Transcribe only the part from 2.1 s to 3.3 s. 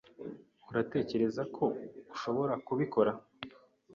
ushobora kubikora?